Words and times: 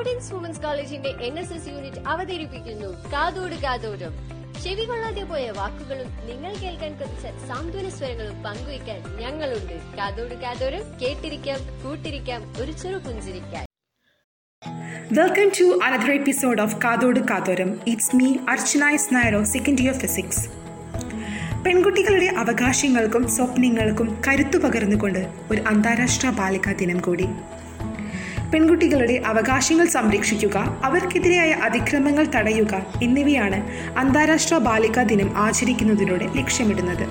പ്രൗഡൻസ് 0.00 0.34
women's 0.34 0.60
കോളേജിന്റെ 0.60 1.08
N 1.08 1.38
S 1.38 1.52
S 1.52 1.68
unit 1.68 2.08
അവതരിപ്പിക്കുന്നു. 2.08 3.10
കാതോട് 3.12 3.54
കാതോടും 3.54 4.12
ചെവി 4.64 4.84
കൊള്ളാതെ 4.84 5.22
പോയ 5.22 5.50
വാക്കുകളും 5.50 6.06
നിങ്ങൾ 6.26 6.54
കേൾക്കാൻ 6.54 6.92
കൊതിച്ച 6.92 7.48
സാന്ത്വന 7.48 7.88
സ്വരങ്ങളും 7.88 8.42
പങ്കുവയ്ക്കാൻ 8.42 9.16
ഞങ്ങളുണ്ട്. 9.16 9.96
കാതോട് 9.96 10.34
കാതോരം 10.34 10.82
കേട്ടിരിക്കാം 11.02 11.58
കൂട്ടിരിക്കാം 11.84 12.54
ഒരു 12.60 12.72
ചെറു 12.72 12.98
പുഞ്ചിരിക്കാൻ. 12.98 13.66
ടു 15.60 15.80
അനദർ 15.84 16.10
എപ്പിസോഡ് 16.10 16.62
ഓഫ് 16.62 16.76
കാതോട് 16.84 17.20
കാതോരം. 17.20 17.80
ഇറ്റ്സ് 17.86 18.16
മീ 18.16 18.34
അർച്ചന 18.48 18.80
Archana 18.80 19.12
നായരോ 19.12 19.44
സെക്കൻഡ് 19.44 19.80
ഇയർ 19.80 19.94
ഫിസിക്സ് 19.94 20.48
പെൺകുട്ടികളുടെ 21.64 22.26
അവകാശങ്ങൾക്കും 22.26 23.28
സ്വപ്നങ്ങൾക്കും 23.28 24.22
കരുത്തു 24.28 24.58
പകർന്നുകൊണ്ട് 24.58 25.18
ഒരു 25.50 25.60
അന്താരാഷ്ട്ര 25.60 26.30
ബാലികാ 26.30 26.72
ദിനം 26.72 27.00
കൂടി. 27.00 27.28
പെൺകുട്ടികളുടെ 28.52 29.22
അവകാശങ്ങൾ 29.26 29.86
സംരക്ഷിക്കുക 29.86 30.80
അവർക്കെതിരെയായ 30.84 31.50
അതിക്രമങ്ങൾ 31.50 32.26
തടയുക 32.36 32.86
എന്നിവയാണ് 33.02 33.62
അന്താരാഷ്ട്ര 33.98 34.56
ബാലികാ 34.56 35.02
ദിനം 35.02 35.38
ആചരിക്കുന്നതിലൂടെ 35.38 36.26
ലക്ഷ്യമിടുന്നത്. 36.36 37.04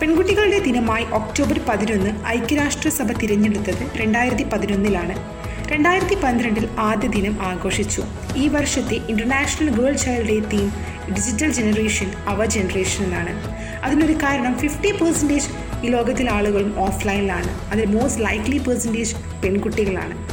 പെൺകുട്ടികളുടെ 0.00 0.58
ദിനമായി 0.58 1.04
ഒക്ടോബർ 1.04 1.60
പതിനൊന്ന് 1.68 2.26
ഐക്യരാഷ്ട്രസഭ 2.26 3.12
തിരഞ്ഞെടുത്തത് 3.12 3.96
രണ്ടായിരത്തി 3.96 4.42
പതിനൊന്നിലാണ് 4.42 5.42
രണ്ടായിരത്തി 5.72 6.14
പന്ത്രണ്ടിൽ 6.14 6.68
ആദ്യ 6.78 7.08
ദിനം 7.08 7.42
ആഘോഷിച്ചു. 7.42 8.02
ഈ 8.36 8.48
വർഷത്തെ 8.48 8.94
international 8.94 9.80
girl 9.80 9.92
child 9.92 10.28
day 10.28 10.40
theme 10.40 10.72
digital 11.14 11.52
generation 11.52 12.10
our 12.26 12.46
generation 12.46 13.04
എന്നാണ്. 13.04 13.32
അതിനൊരു 13.84 14.12
കാരണം 14.12 14.58
ഫിഫ്റ്റി 14.58 14.92
പെർസെന്റേജ് 14.92 15.48
ഈ 15.86 15.88
ലോകത്തിലെ 15.88 16.32
ആളുകളും 16.32 16.80
ഓഫ്ലൈനിലാണ്. 16.80 17.72
അതിൽ 17.72 17.86
മോസ്റ്റ് 17.86 18.24
ലൈക്ലി 18.24 18.58
പെർസെന്റേജ് 18.58 19.14
പെൺകുട്ടികളാണ്. 19.44 20.31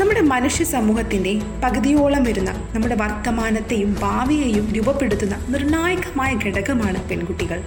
നമ്മുടെ 0.00 0.20
മനുഷ്യ 0.20 0.64
സമൂഹത്തിന്റെ 0.64 1.30
പകുതിയോളം 1.64 2.24
വരുന്ന 2.24 2.50
നമ്മുടെ 2.74 2.94
വർത്തമാനത്തെയും 2.94 3.96
ഭാവിയെയും 4.00 4.66
രൂപപ്പെടുത്തുന്ന 4.72 5.46
നിർണായകമായ 5.48 6.34
ഘടകമാണ് 6.34 7.08
പെൺകുട്ടികൾ. 7.08 7.62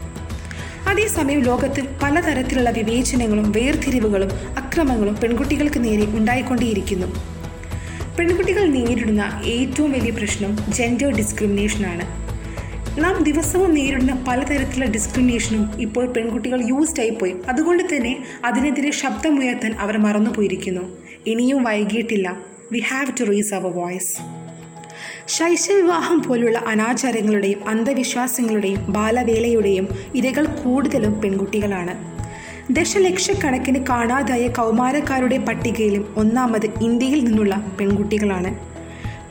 അതേസമയം 0.88 1.40
ലോകത്തിൽ 1.40 1.88
പലതരത്തിലുള്ള 2.04 2.70
വിവേചനങ്ങളും 2.70 3.52
വേർതിരിവുകളും 3.52 4.32
അക്രമങ്ങളും 4.58 5.16
പെൺകുട്ടികൾക്ക് 5.16 5.84
നേരെ 5.84 6.06
ഉണ്ടായിക്കൊണ്ടേയിരിക്കുന്നു. 6.06 7.08
പെൺകുട്ടികൾ 8.20 8.66
നേരിടുന്ന 8.66 9.42
ഏറ്റവും 9.46 9.92
വലിയ 9.92 10.12
പ്രശ്നം 10.12 10.58
ജെൻഡർ 10.70 11.12
ഡിസ്ക്രിമിനേഷനാണ് 11.12 12.31
നാം 12.98 13.24
ദിവസവും 13.24 13.74
നേരിടുന്ന 13.74 14.26
പലതരത്തിലുള്ള 14.28 14.92
ഡിസ്ക്രിമിനേഷനും 14.92 15.82
ഇപ്പോൾ 15.82 16.06
പെൺകുട്ടികൾ 16.06 16.68
യൂസ്ഡ് 16.68 17.02
ആയിപ്പോയി. 17.02 17.36
അതുകൊണ്ട് 17.50 17.84
തന്നെ 17.84 18.24
അതിനെതിരെ 18.46 18.92
ശബ്ദമുയർത്താൻ 18.92 19.74
അവർ 19.74 19.98
മറന്നുപോയിരിക്കുന്നു 19.98 20.82
ഇനിയും 21.28 21.64
വൈകിയിട്ടില്ല 21.64 22.38
we 22.72 22.80
have 22.80 23.12
to 23.20 23.24
raise 23.24 23.54
our 23.54 23.72
voice 23.72 24.18
ശൈശവിവാഹം 25.28 26.24
പോലുള്ള 26.24 26.64
അനാചാരങ്ങളുടെയും 26.68 27.70
അന്ധവിശ്വാസങ്ങളുടെയും 27.70 28.92
ബാലവേലയുടെയും 28.92 29.88
ഇരകൾ 30.16 30.46
കൂടുതലും 30.46 31.22
പെൺകുട്ടികളാണ്. 31.22 32.22
ദശലക്ഷക്കണക്കിന് 32.74 33.88
കാണാതായ 33.88 34.48
കൗമാരക്കാരുടെ 34.48 35.38
പട്ടികയിലും 35.38 36.14
ഒന്നാമത് 36.18 36.66
ഇന്ത്യയിൽ 36.66 37.24
നിന്നുള്ള 37.24 37.72
പെൺകുട്ടികളാണ്. 37.80 38.71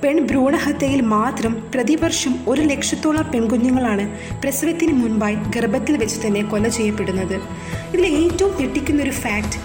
പെൺ 0.02 0.26
ഭ്രൂണഹത്യയിൽ 0.26 1.00
മാത്രം 1.00 1.52
പ്രതിവർഷം 1.74 2.34
ഒരു 2.48 2.60
ലക്ഷത്തോളം 2.60 3.26
പെൺകുഞ്ഞുങ്ങളാണ് 3.32 4.04
പ്രസവത്തിന് 4.42 4.92
മുൻപായി 4.92 5.36
ഗർഭത്തിൽ 5.54 5.96
വെച്ച് 5.96 6.26
തന്നെ 6.26 6.42
കൊല 6.42 6.68
ചെയ്യപ്പെടുന്നത്. 6.68 7.34
ഇതിൽ 7.92 8.06
ഏറ്റവും 8.06 8.52
ഞെട്ടിക്കുന്ന 8.60 9.02
ഒരു 9.02 9.10
ഫാക്ട് 9.10 9.58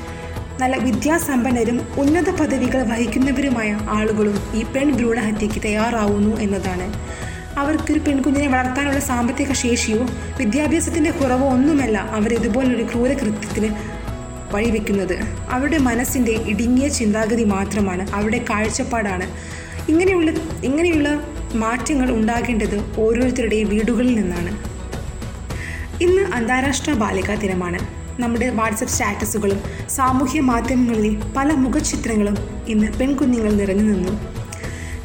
നല്ല 0.61 0.75
വിദ്യാസമ്പന്നരും 0.77 1.77
ഉന്നത 1.97 2.29
പദവികൾ 2.39 2.81
വഹിക്കുന്നവരുമായ 2.91 3.79
ആളുകളും 3.97 4.37
ഈ 4.55 4.63
പെൺ 4.63 4.89
ഭ്രൂണഹത്യയ്ക്ക് 4.97 5.61
തയ്യാറാവുന്നു 5.63 6.33
എന്നതാണ്. 6.39 6.87
അവർക്കൊരു 7.57 7.99
പെൺകുഞ്ഞിനെ 7.99 8.47
വളർത്താനുള്ള 8.47 8.99
സാമ്പത്തിക 8.99 9.53
ശേഷിയോ 9.53 10.01
വിദ്യാഭ്യാസത്തിന്റെ 10.37 11.11
കുറവോ 11.11 11.47
ഒന്നുമല്ല 11.47 11.97
അവർ 11.97 12.33
ഇതുപോലൊരു 12.33 12.83
ക്രൂരകൃത്യത്തിന് 12.83 13.69
വഴിവെക്കുന്നത്. 14.53 15.17
അവരുടെ 15.49 15.77
മനസ്സിന്റെ 15.77 16.33
ഇടുങ്ങിയ 16.51 16.87
ചിന്താഗതി 16.87 17.43
മാത്രമാണ് 17.43 18.03
അവരുടെ 18.13 18.45
കാഴ്ചപ്പാടാണ് 18.49 19.27
ഇങ്ങനെയുള്ള 19.89 20.31
ഇങ്ങനെയുള്ള 20.63 21.23
മാറ്റങ്ങൾ 21.53 22.11
ഉണ്ടാകേണ്ടത് 22.11 22.99
ഓരോരുത്തരുടെയും 22.99 23.69
വീടുകളിൽ 23.69 24.15
നിന്നാണ്. 24.15 24.57
ഇന്ന് 26.03 26.21
അന്താരാഷ്ട്ര 26.21 26.93
ബാലികാ 26.93 27.35
ദിനമാണ്. 27.35 27.79
നമ്മുടെ 28.21 28.49
വാട്സപ്പ് 28.49 28.87
സ്റ്റാറ്റസുകളും 28.87 29.59
സാമൂഹ്യ 29.89 30.41
മാധ്യമങ്ങളിലെ 30.41 31.33
പല 31.37 31.53
മുഖചിത്രങ്ങളും 31.53 32.37
ഇന്ന് 32.67 32.87
പെൺകുഞ്ഞുങ്ങൾ 32.99 33.53
നിറഞ്ഞു 33.53 33.83
നിന്നു. 33.83 34.11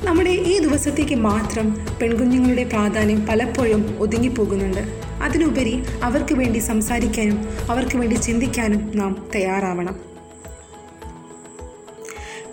നമ്മുടെ 0.05 0.31
ഈ 0.31 0.59
ദിവസത്തേക്ക് 0.59 1.15
മാത്രം 1.15 1.87
പെൺകുഞ്ഞുങ്ങളുടെ 2.01 2.65
പ്രാധാന്യം 2.65 3.27
പലപ്പോഴും 3.27 3.97
ഒതുങ്ങിപ്പോകുന്നുണ്ട്. 3.99 4.81
അതിനുപരി 5.23 5.83
അവർക്ക് 6.03 6.35
വേണ്ടി 6.35 6.59
സംസാരിക്കാനും 6.59 7.49
അവർക്ക് 7.71 7.97
വേണ്ടി 7.97 8.15
ചിന്തിക്കാനും 8.15 8.93
നാം 8.95 9.27
തയ്യാറാവണം. 9.35 10.10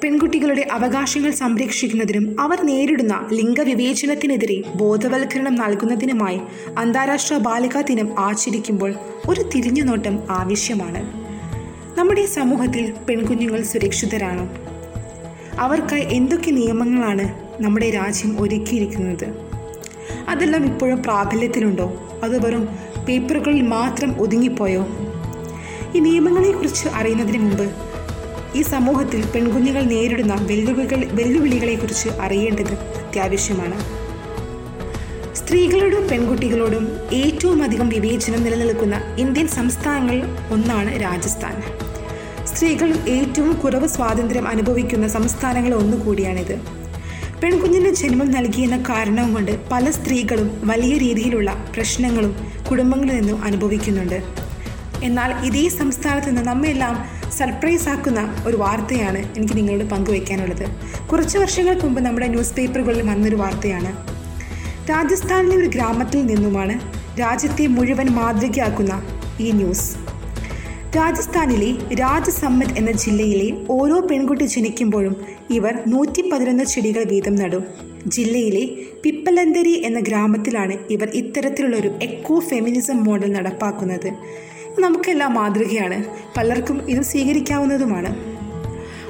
പെൺകുട്ടികളുടെ 0.03 0.67
അവകാശങ്ങൾ 0.71 1.31
സംരക്ഷിക്കുന്നതിനും 1.31 2.41
അവർ 2.41 2.65
നേരിടുന്ന 2.65 3.29
ലിംഗവിവേചനത്തിനെതിരെ 3.33 4.61
ബോധവൽക്കരണം 4.75 5.55
നൽകുന്നതിനുമായി 5.55 6.41
അന്താരാഷ്ട്ര 6.77 7.37
ബാലികാ 7.37 7.81
ദിനം 7.81 8.19
ആചരിക്കുമ്പോൾ 8.19 8.93
ഒരു 9.29 9.41
തിരിഞ്ഞുനോട്ടം 9.55 10.19
ആവശ്യമാണ്. 10.29 11.27
നമ്മുടെ 11.99 12.25
സമൂഹത്തിൽ 12.25 12.93
പെൺകുഞ്ഞുങ്ങൾ 13.09 13.61
സുരക്ഷിതരാണോ? 13.61 14.49
അവർക്കായി 15.59 16.07
എന്തൊക്കെ 16.11 16.51
നിയമങ്ങളാണ് 16.51 17.33
നമ്മുടെ 17.61 17.89
രാജ്യം 17.89 18.41
ഒരുക്കിയിരിക്കുന്നത്? 18.41 19.25
അതെല്ലാം 20.27 20.65
ഇപ്പോഴും 20.65 21.03
പ്രാബല്യത്തിലുണ്ടോ? 21.03 22.09
അത് 22.23 22.45
വെറും 22.45 22.69
പേപ്പറുകളിൽ 23.07 23.61
മാത്രം 23.61 24.21
ഒതുങ്ങിപ്പോയോ? 24.21 24.87
ഈ 25.95 25.99
നിയമങ്ങളെക്കുറിച്ച് 25.99 26.87
അറിയുന്നതിന് 26.87 27.37
മുമ്പ് 27.37 27.96
ഈ 28.57 28.61
സമൂഹത്തിൽ 28.61 29.21
പെൺകുഞ്ഞുങ്ങൾ 29.25 29.83
നേരിടുന്ന 29.83 30.35
വെല്ലുവിളികൾ 30.49 30.99
വെല്ലുവിളികളെക്കുറിച്ച് 31.11 32.09
അറിയേണ്ടത് 32.09 32.73
അത്യാവശ്യമാണ്. 32.73 33.77
സ്ത്രീകളോടും 35.35 36.07
പെൺകുട്ടികളോടും 36.07 36.85
ഏറ്റവും 37.13 37.63
അധികം 37.63 37.89
വിവേചനം 37.89 38.43
നിലനിൽക്കുന്ന 38.43 38.95
ഇന്ത്യൻ 39.17 39.47
സംസ്ഥാനങ്ങൾ 39.47 40.17
ഒന്നാണ് 40.51 41.01
രാജസ്ഥാൻ. 41.01 41.55
സ്ത്രീകൾ 42.45 42.89
ഏറ്റവും 43.07 43.53
കുറവ് 43.59 43.87
സ്വാതന്ത്ര്യം 43.87 44.47
അനുഭവിക്കുന്ന 44.47 45.07
സംസ്ഥാനങ്ങൾ 45.07 45.73
ഒന്നുകൂടിയാണിത് 45.73 46.55
പെൺകുഞ്ഞിന് 47.43 47.89
ജന്മം 47.93 48.31
നൽകിയെന്ന 48.31 48.77
കാരണവും 48.89 49.33
കൊണ്ട് 49.33 49.53
പല 49.71 49.91
സ്ത്രീകളും 49.91 50.47
വലിയ 50.63 50.97
രീതിയിലുള്ള 50.97 51.49
പ്രശ്നങ്ങളും 51.75 52.33
കുടുംബങ്ങളിൽ 52.69 53.15
നിന്നും 53.19 53.43
അനുഭവിക്കുന്നുണ്ട്. 53.43 54.19
എന്നാൽ 55.03 55.31
ഇതേ 55.45 55.69
സംസ്ഥാനത്ത് 55.69 56.29
നിന്ന് 56.29 56.41
നമ്മെല്ലാം 56.41 57.16
സർപ്രൈസ് 57.31 57.89
ആക്കുന്ന 57.89 58.43
ഒരു 58.47 58.57
വാർത്തയാണ് 58.57 59.17
എനിക്ക് 59.17 59.57
നിങ്ങളോട് 59.57 59.83
പങ്കുവയ്ക്കാനുള്ളത്. 59.83 60.65
കുറച്ച് 61.07 61.37
വർഷങ്ങൾക്ക് 61.37 61.81
മുമ്പ് 61.81 62.01
നമ്മുടെ 62.01 62.27
ന്യൂസ് 62.27 62.53
പേപ്പറുകളിൽ 62.53 63.09
വന്നൊരു 63.09 63.35
വാർത്തയാണ്. 63.35 64.07
രാജസ്ഥാനിലെ 64.89 65.57
ഒരു 65.57 65.65
ഗ്രാമത്തിൽ 65.65 66.25
നിന്നുമാണ് 66.25 66.79
രാജ്യത്തെ 67.19 67.67
മുഴുവൻ 67.67 68.05
മാതൃകയാക്കുന്ന 68.05 69.01
ഈ 69.39 69.51
ന്യൂസ്. 69.51 69.95
രാജസ്ഥാനിലെ 70.97 71.95
രാജസമ്മത് 71.95 72.77
എന്ന 72.77 72.91
ജില്ലയിലെ 72.91 73.65
ഓരോ 73.69 74.07
പെൺകുട്ടി 74.11 74.43
ജനിക്കുമ്പോഴും 74.43 75.15
ഇവർ 75.49 75.83
നൂറ്റി 75.87 76.29
പതിനൊന്ന് 76.29 76.63
ചെടികൾ 76.63 77.03
വീതം 77.03 77.35
നടും. 77.35 77.63
ജില്ലയിലെ 78.07 78.69
പിപ്പലന്തരി 79.03 79.85
എന്ന 79.85 79.99
ഗ്രാമത്തിലാണ് 79.99 80.77
ഇവർ 80.89 81.09
ഇത്തരത്തിലുള്ള 81.13 81.75
ഒരു 81.75 81.87
എക്കോ 82.01 82.39
ഫെമിനിസം 82.39 83.03
മോഡൽ 83.03 83.31
നടപ്പാക്കുന്നത്. 83.31 84.13
നമുക്കെല്ലാം 84.79 85.33
മാതൃകയാണ്. 85.33 86.03
പലർക്കും 86.37 86.89
ഇത് 86.89 87.01
സ്വീകരിക്കാവുന്നതുമാണ്. 87.01 88.15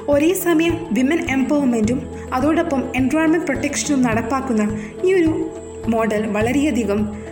ഒരേ 0.08 0.34
സമയം 0.34 0.86
വിമൻ 0.92 1.30
എംപവർമെന്റും 1.30 2.10
അതോടൊപ്പം 2.32 2.84
എൻവയോൺമെന്റ് 2.96 3.46
പ്രൊട്ടക്ഷനും 3.46 4.02
നടപ്പാക്കുന്ന 4.02 4.80
ഈ 5.04 5.14
ഒരു 5.14 5.50
മോഡൽ 5.88 6.26
വളരെയധികം 6.26 7.22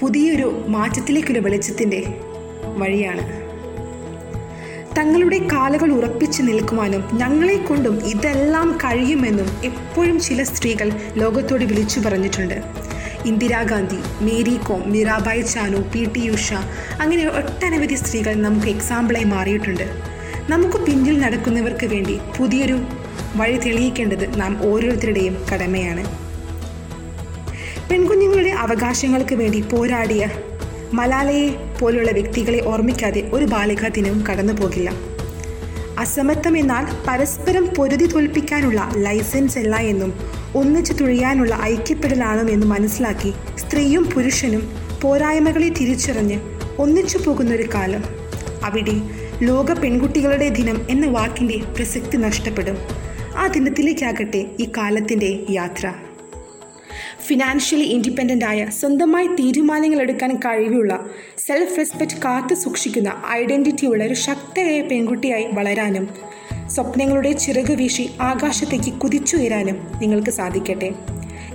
പുതിയൊരു 0.00 0.64
മാറ്റത്തിലേക്കൊരു 0.68 1.38
വെളിച്ചത്തിന്റെ 1.38 2.14
വഴിയാണ്. 2.76 3.40
തങ്ങളുടെ 4.98 5.38
കാലുകൾ 5.38 5.92
ഉറപ്പിച്ചു 5.92 6.42
നിൽക്കുവാനും 6.42 7.04
ഞങ്ങളെ 7.12 7.56
കൊണ്ടും 7.56 8.06
ഇതെല്ലാം 8.06 8.76
കഴിയുമെന്നും 8.76 9.46
എപ്പോഴും 9.64 10.20
ചില 10.20 10.42
സ്ത്രീകൾ 10.42 10.92
ലോകത്തോട് 11.14 11.64
വിളിച്ചു 11.64 12.00
പറഞ്ഞിട്ടുണ്ട്. 12.00 12.79
ഇന്ദിരാഗാന്ധി 13.26 14.24
മേരി 14.24 14.56
കോം 14.56 14.92
മീരാബായ് 14.92 15.42
ചാനു 15.42 15.76
പി 15.94 16.04
ടി 16.04 16.28
ഉഷ 16.28 16.52
അങ്ങനെ 17.00 17.24
ഒട്ടനവധി 17.26 17.94
സ്ത്രീകൾ 17.94 18.34
നമുക്ക് 18.34 18.66
എക്സാമ്പിളായി 18.66 19.24
മാറിയിട്ടുണ്ട്. 19.24 19.86
നമുക്ക് 20.50 20.78
പിന്നിൽ 20.78 21.20
നടക്കുന്നവർക്ക് 21.20 21.86
വേണ്ടി 21.86 22.20
പുതിയൊരു 22.38 22.78
വഴി 23.36 23.56
തെളിയിക്കേണ്ടത് 23.56 24.40
നാം 24.40 24.72
ഓരോരുത്തരുടെയും 24.72 25.36
കടമയാണ്. 25.52 26.04
പെൺകുഞ്ഞുങ്ങളുടെ 27.90 28.48
അവകാശങ്ങൾക്ക് 28.48 29.34
വേണ്ടി 29.34 29.60
പോരാടിയ 29.60 30.28
മലാലയെ 30.92 31.48
പോലുള്ള 31.80 32.10
വ്യക്തികളെ 32.10 32.60
ഓർമ്മിക്കാതെ 32.60 33.30
ഒരു 33.32 33.44
ബാലികാ 33.44 33.88
ദിനവും 33.88 34.26
കടന്നു 34.26 34.52
പോകില്ല 34.52 35.09
അസമത്വം 36.00 36.56
എന്നാൽ 36.56 36.86
പരസ്പരം 37.08 37.66
പൊരുതി 37.66 38.06
തോൽപ്പിക്കാനുള്ള 38.06 38.92
ലൈസൻസ് 38.96 39.58
അല്ല 39.58 39.76
എന്നും 39.76 40.12
ഒന്നിച്ചു 40.54 40.92
തുഴിയാനുള്ള 40.92 41.58
ഐക്യപ്പെടലാണും 41.62 42.50
എന്ന് 42.50 42.66
മനസ്സിലാക്കി 42.66 43.32
സ്ത്രീയും 43.58 44.04
പുരുഷനും 44.04 44.72
പോരായ്മകളെ 45.02 45.68
തിരിച്ചറിഞ്ഞ് 45.68 46.40
ഒന്നിച്ചു 46.78 47.18
പോകുന്നൊരു 47.18 47.64
കാലം. 47.74 48.04
അവിടെ 48.64 48.96
ലോക 49.42 49.72
പെൺകുട്ടികളുടെ 49.72 50.48
ദിനം 50.48 50.86
എന്ന 50.90 51.06
വാക്കിന്റെ 51.06 51.58
പ്രസക്തി 51.76 52.16
നഷ്ടപ്പെടും. 52.16 52.78
ആ 53.36 53.46
ദിനത്തിലേക്കാകട്ടെ 53.46 54.50
ഈ 54.60 54.68
കാലത്തിന്റെ 54.78 55.46
യാത്ര. 55.50 55.92
ഫിനാൻഷ്യലി 57.26 57.84
ഇൻഡിപെൻഡന്റ് 57.84 58.44
ആയ 58.44 58.66
സ്വന്തമായി 58.70 59.26
തീരുമാനങ്ങൾ 59.26 60.00
എടുക്കാൻ 60.00 60.36
കഴിവുള്ള 60.36 60.92
സെൽഫ് 61.38 61.78
റെസ്പെക്റ്റ് 61.78 62.22
കാത്തു 62.24 62.54
സൂക്ഷിക്കുന്ന 62.54 63.12
ഐഡന്റിറ്റിയുള്ള 63.30 64.04
ഒരു 64.04 64.14
ശക്തയായ 64.14 64.80
പെൺകുട്ടിയായി 64.82 65.46
വളരാനും 65.52 66.08
സ്വപ്നങ്ങളുടെ 66.68 67.32
ചിറക് 67.32 67.72
വീശി 67.72 68.10
ആകാശത്തേക്ക് 68.20 68.92
കുതിച്ചുയരാനും 68.92 69.78
നിങ്ങൾക്ക് 70.00 70.30
സാധിക്കട്ടെ. 70.30 70.90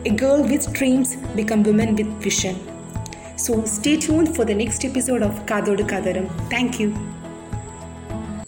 A 0.06 0.14
girl 0.22 0.42
with 0.42 0.72
dreams 0.80 1.18
become 1.36 1.64
woman 1.64 1.96
with 1.96 2.18
vision 2.24 2.56
so 3.38 3.66
stay 3.66 3.96
tune 3.96 4.26
for 4.26 4.46
the 4.46 4.52
next 4.52 4.88
episode 4.88 5.24
of 5.24 5.42
കാതോട് 5.52 5.82
കാതോരം. 5.82 6.28
താങ്ക് 6.54 6.80